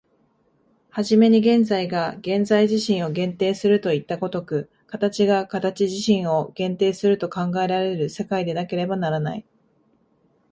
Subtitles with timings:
[0.89, 9.45] 始めに現在が現在自身を限定するといった如く、形が形自身を限定すると考えられる世界でなければならない。